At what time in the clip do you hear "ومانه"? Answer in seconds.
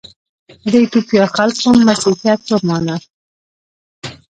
2.49-2.95